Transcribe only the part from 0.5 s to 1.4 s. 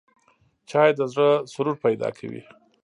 چای د زړه